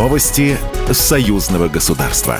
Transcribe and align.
Новости 0.00 0.56
союзного 0.90 1.68
государства. 1.68 2.38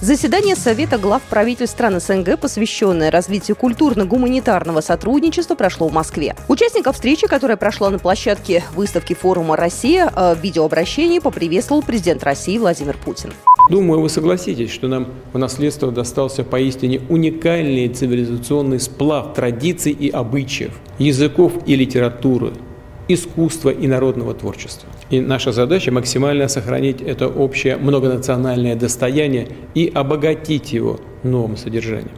Заседание 0.00 0.56
Совета 0.56 0.96
глав 0.96 1.20
правительств 1.24 1.76
стран 1.76 2.00
СНГ, 2.00 2.40
посвященное 2.40 3.10
развитию 3.10 3.58
культурно-гуманитарного 3.58 4.80
сотрудничества, 4.80 5.54
прошло 5.54 5.88
в 5.88 5.92
Москве. 5.92 6.34
Участников 6.48 6.94
встречи, 6.94 7.26
которая 7.26 7.58
прошла 7.58 7.90
на 7.90 7.98
площадке 7.98 8.64
выставки 8.74 9.12
форума 9.12 9.54
«Россия», 9.54 10.10
э, 10.16 10.34
в 10.34 10.42
видеообращении 10.42 11.18
поприветствовал 11.18 11.82
президент 11.82 12.24
России 12.24 12.56
Владимир 12.56 12.96
Путин. 12.96 13.34
Думаю, 13.68 14.00
вы 14.00 14.08
согласитесь, 14.08 14.72
что 14.72 14.88
нам 14.88 15.08
в 15.34 15.36
наследство 15.36 15.92
достался 15.92 16.42
поистине 16.42 17.02
уникальный 17.10 17.88
цивилизационный 17.88 18.80
сплав 18.80 19.34
традиций 19.34 19.92
и 19.92 20.08
обычаев, 20.08 20.72
языков 20.98 21.52
и 21.66 21.76
литературы– 21.76 22.54
искусства 23.08 23.70
и 23.70 23.86
народного 23.86 24.34
творчества. 24.34 24.88
И 25.10 25.20
наша 25.20 25.52
задача 25.52 25.92
максимально 25.92 26.48
сохранить 26.48 27.00
это 27.00 27.28
общее 27.28 27.76
многонациональное 27.76 28.74
достояние 28.74 29.48
и 29.74 29.90
обогатить 29.94 30.72
его 30.72 30.98
новым 31.22 31.56
содержанием. 31.56 32.16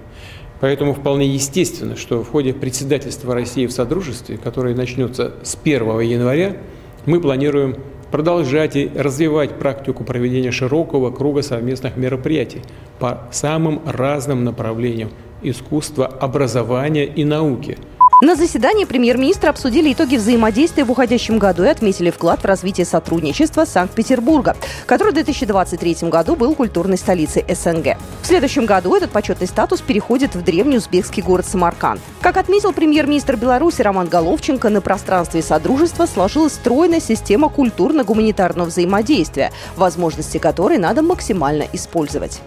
Поэтому 0.60 0.94
вполне 0.94 1.26
естественно, 1.26 1.94
что 1.94 2.24
в 2.24 2.30
ходе 2.30 2.52
председательства 2.52 3.34
России 3.34 3.66
в 3.66 3.72
Содружестве, 3.72 4.38
которое 4.38 4.74
начнется 4.74 5.34
с 5.42 5.56
1 5.62 6.00
января, 6.00 6.56
мы 7.06 7.20
планируем 7.20 7.76
продолжать 8.10 8.74
и 8.74 8.90
развивать 8.94 9.58
практику 9.58 10.02
проведения 10.02 10.50
широкого 10.50 11.10
круга 11.10 11.42
совместных 11.42 11.96
мероприятий 11.96 12.62
по 12.98 13.28
самым 13.30 13.82
разным 13.86 14.44
направлениям 14.44 15.10
искусства, 15.42 16.06
образования 16.06 17.04
и 17.04 17.24
науки– 17.24 17.76
на 18.20 18.34
заседании 18.34 18.84
премьер-министра 18.84 19.50
обсудили 19.50 19.92
итоги 19.92 20.16
взаимодействия 20.16 20.82
в 20.84 20.90
уходящем 20.90 21.38
году 21.38 21.62
и 21.62 21.68
отметили 21.68 22.10
вклад 22.10 22.42
в 22.42 22.46
развитие 22.46 22.84
сотрудничества 22.84 23.64
Санкт-Петербурга, 23.64 24.56
который 24.86 25.10
в 25.10 25.14
2023 25.14 26.08
году 26.08 26.34
был 26.34 26.56
культурной 26.56 26.98
столицей 26.98 27.44
СНГ. 27.48 27.96
В 28.22 28.26
следующем 28.26 28.66
году 28.66 28.96
этот 28.96 29.10
почетный 29.12 29.46
статус 29.46 29.80
переходит 29.82 30.34
в 30.34 30.42
древний 30.42 30.78
узбекский 30.78 31.22
город 31.22 31.46
Самарканд. 31.46 32.00
Как 32.20 32.38
отметил 32.38 32.72
премьер-министр 32.72 33.36
Беларуси 33.36 33.82
Роман 33.82 34.08
Головченко, 34.08 34.68
на 34.68 34.80
пространстве 34.80 35.40
Содружества 35.40 36.06
сложилась 36.06 36.54
стройная 36.54 37.00
система 37.00 37.48
культурно-гуманитарного 37.48 38.66
взаимодействия, 38.66 39.52
возможности 39.76 40.38
которой 40.38 40.78
надо 40.78 41.02
максимально 41.02 41.66
использовать. 41.72 42.40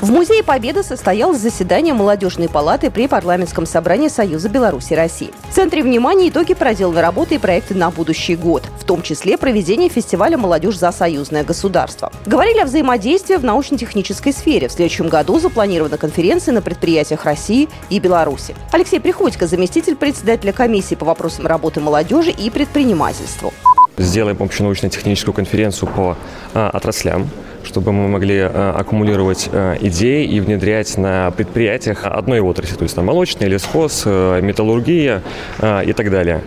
В 0.00 0.10
Музее 0.10 0.42
Победы 0.42 0.82
состоялось 0.82 1.40
заседание 1.40 1.92
Молодежной 1.92 2.48
палаты 2.48 2.90
при 2.90 3.06
парламентском 3.06 3.66
собрании 3.66 4.08
Союза 4.08 4.48
Беларуси 4.48 4.94
России. 4.94 5.30
В 5.50 5.54
центре 5.54 5.82
внимания 5.82 6.30
итоги 6.30 6.54
проделанной 6.54 7.02
работы 7.02 7.34
и 7.34 7.38
проекты 7.38 7.74
на 7.74 7.90
будущий 7.90 8.34
год, 8.34 8.62
в 8.78 8.84
том 8.84 9.02
числе 9.02 9.36
проведение 9.36 9.90
фестиваля 9.90 10.38
«Молодежь 10.38 10.78
за 10.78 10.90
союзное 10.90 11.44
государство». 11.44 12.10
Говорили 12.24 12.60
о 12.60 12.64
взаимодействии 12.64 13.36
в 13.36 13.44
научно-технической 13.44 14.32
сфере. 14.32 14.68
В 14.68 14.72
следующем 14.72 15.10
году 15.10 15.38
запланирована 15.38 15.98
конференция 15.98 16.54
на 16.54 16.62
предприятиях 16.62 17.26
России 17.26 17.68
и 17.90 18.00
Беларуси. 18.00 18.54
Алексей 18.72 19.00
Приходько, 19.00 19.46
заместитель 19.46 19.96
председателя 19.96 20.54
комиссии 20.54 20.94
по 20.94 21.04
вопросам 21.04 21.46
работы 21.46 21.80
молодежи 21.80 22.30
и 22.30 22.48
предпринимательству. 22.48 23.52
Сделаем 23.98 24.38
общенаучно-техническую 24.40 25.34
конференцию 25.34 25.90
по 25.90 26.16
а, 26.54 26.70
отраслям 26.70 27.28
чтобы 27.64 27.92
мы 27.92 28.08
могли 28.08 28.36
э, 28.36 28.72
аккумулировать 28.76 29.48
э, 29.52 29.76
идеи 29.80 30.24
и 30.26 30.40
внедрять 30.40 30.96
на 30.96 31.30
предприятиях 31.30 32.04
одной 32.04 32.40
отрасли, 32.40 32.76
то 32.76 32.82
есть 32.82 32.94
там 32.94 33.06
молочная, 33.06 33.48
лесхоз, 33.48 34.02
э, 34.06 34.40
металлургия 34.42 35.22
и 35.60 35.92
так 35.92 36.10
далее. 36.10 36.42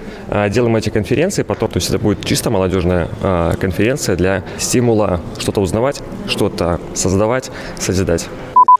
Делаем 0.49 0.75
эти 0.75 0.89
конференции, 0.89 1.43
потом, 1.43 1.69
то 1.69 1.77
есть 1.77 1.89
это 1.89 1.99
будет 1.99 2.25
чисто 2.25 2.49
молодежная 2.49 3.07
конференция 3.59 4.15
для 4.15 4.43
стимула 4.57 5.21
что-то 5.37 5.61
узнавать, 5.61 6.01
что-то 6.27 6.79
создавать, 6.93 7.51
созидать. 7.77 8.27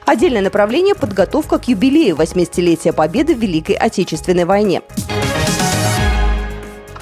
Отдельное 0.05 0.41
направление– 0.41 0.95
подготовка 0.99 1.59
к 1.59 1.67
юбилею 1.67 2.15
80-летия 2.15 2.93
Победы 2.93 3.35
в 3.35 3.39
Великой 3.39 3.75
Отечественной 3.75 4.45
войне. 4.45 4.81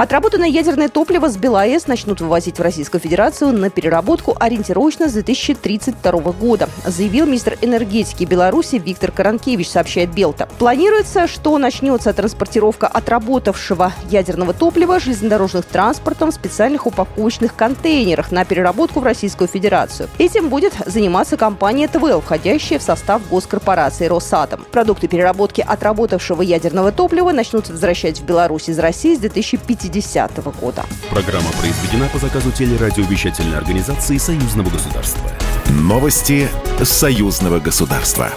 Отработанное 0.01 0.47
ядерное 0.47 0.89
топливо 0.89 1.29
с 1.29 1.37
БелАЭС 1.37 1.85
начнут 1.85 2.21
вывозить 2.21 2.57
в 2.57 2.61
Российскую 2.63 2.99
Федерацию 2.99 3.53
на 3.53 3.69
переработку 3.69 4.35
ориентировочно 4.39 5.07
с 5.07 5.13
2032 5.13 6.11
года, 6.31 6.69
заявил 6.87 7.27
министр 7.27 7.59
энергетики 7.61 8.23
Беларуси 8.23 8.77
Виктор 8.83 9.11
Каранкевич, 9.11 9.69
сообщает 9.69 10.11
Белта. 10.11 10.49
Планируется, 10.57 11.27
что 11.27 11.55
начнется 11.59 12.13
транспортировка 12.13 12.87
отработавшего 12.87 13.93
ядерного 14.09 14.53
топлива 14.53 14.99
железнодорожных 14.99 15.65
транспортом 15.65 16.31
в 16.31 16.33
специальных 16.33 16.87
упаковочных 16.87 17.55
контейнерах 17.55 18.31
на 18.31 18.43
переработку 18.43 19.01
в 19.01 19.03
Российскую 19.03 19.47
Федерацию. 19.47 20.09
Этим 20.17 20.49
будет 20.49 20.73
заниматься 20.83 21.37
компания 21.37 21.87
ТВЛ, 21.87 22.21
входящая 22.21 22.79
в 22.79 22.81
состав 22.81 23.21
госкорпорации 23.29 24.07
«Росатом». 24.07 24.65
Продукты 24.71 25.07
переработки 25.07 25.61
отработавшего 25.61 26.41
ядерного 26.41 26.91
топлива 26.91 27.31
начнут 27.31 27.69
возвращать 27.69 28.19
в 28.19 28.25
Беларусь 28.25 28.67
из 28.67 28.79
России 28.79 29.13
с 29.13 29.19
2050 29.19 29.90
2010 29.91 30.59
года. 30.59 30.85
Программа 31.09 31.49
произведена 31.59 32.07
по 32.09 32.17
заказу 32.17 32.51
телерадиовещательной 32.51 33.57
организации 33.57 34.17
Союзного 34.17 34.69
государства. 34.69 35.29
Новости 35.69 36.47
Союзного 36.83 37.59
государства. 37.59 38.31